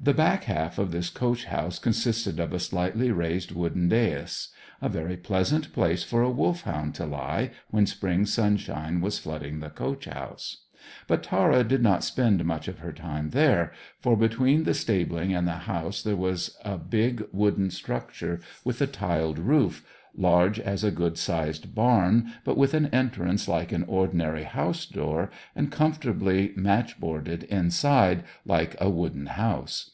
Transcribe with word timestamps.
The 0.00 0.14
back 0.14 0.44
half 0.44 0.78
of 0.78 0.92
this 0.92 1.10
coach 1.10 1.46
house 1.46 1.80
consisted 1.80 2.38
of 2.38 2.52
a 2.52 2.60
slightly 2.60 3.10
raised 3.10 3.50
wooden 3.50 3.88
dais; 3.88 4.50
a 4.80 4.88
very 4.88 5.16
pleasant 5.16 5.72
place 5.72 6.04
for 6.04 6.22
a 6.22 6.30
Wolfhound 6.30 6.94
to 6.94 7.04
lie, 7.04 7.50
when 7.72 7.84
spring 7.84 8.24
sunshine 8.24 9.00
was 9.00 9.18
flooding 9.18 9.58
the 9.58 9.70
coach 9.70 10.04
house. 10.04 10.58
But 11.08 11.24
Tara 11.24 11.64
did 11.64 11.82
not 11.82 12.04
spend 12.04 12.44
much 12.44 12.68
of 12.68 12.78
her 12.78 12.92
time 12.92 13.30
there, 13.30 13.72
for 13.98 14.16
between 14.16 14.62
the 14.62 14.72
stabling 14.72 15.34
and 15.34 15.48
the 15.48 15.66
house 15.68 16.00
there 16.02 16.16
was 16.16 16.56
a 16.64 16.78
big 16.78 17.24
wooden 17.32 17.72
structure 17.72 18.38
with 18.64 18.80
a 18.80 18.86
tiled 18.86 19.40
roof, 19.40 19.84
large 20.16 20.58
as 20.58 20.82
a 20.84 20.90
good 20.92 21.18
sized 21.18 21.74
barn, 21.74 22.32
but 22.44 22.56
with 22.56 22.72
an 22.72 22.86
entrance 22.86 23.46
like 23.48 23.72
an 23.72 23.84
ordinary 23.86 24.44
house 24.44 24.86
door, 24.86 25.30
and 25.54 25.70
comfortably 25.72 26.52
matchboarded 26.56 27.42
inside, 27.44 28.22
like 28.46 28.74
a 28.80 28.88
wooden 28.88 29.26
house. 29.26 29.86